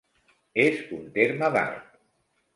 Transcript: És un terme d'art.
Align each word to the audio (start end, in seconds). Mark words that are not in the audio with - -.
És 0.63 0.81
un 1.01 1.05
terme 1.19 1.53
d'art. 1.59 1.87